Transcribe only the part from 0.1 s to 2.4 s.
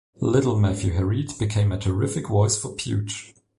Little Matthew Herried became a terrific